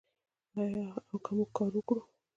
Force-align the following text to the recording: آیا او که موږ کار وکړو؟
آیا 0.61 0.85
او 1.09 1.17
که 1.23 1.31
موږ 1.37 1.49
کار 1.57 1.71
وکړو؟ 1.75 2.01